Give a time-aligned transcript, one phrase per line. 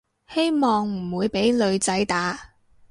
[0.29, 2.55] 希望唔會畀女仔打